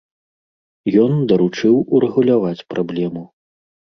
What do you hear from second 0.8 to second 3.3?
Ён даручыў урэгуляваць праблему.